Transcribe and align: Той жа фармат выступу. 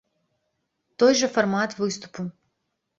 Той 1.03 1.13
жа 1.21 1.31
фармат 1.37 1.79
выступу. 1.85 2.21